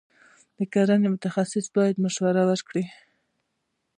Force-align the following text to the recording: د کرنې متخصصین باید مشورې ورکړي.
د 0.57 0.59
کرنې 0.73 1.07
متخصصین 1.13 1.73
باید 1.77 2.01
مشورې 2.03 2.43
ورکړي. 2.47 2.83